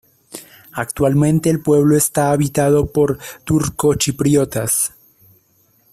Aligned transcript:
Actualmente 0.73 1.51
el 1.51 1.61
pueblo 1.61 1.95
está 1.95 2.31
habitado 2.31 2.91
por 2.91 3.19
turcochipriotas. 3.43 4.95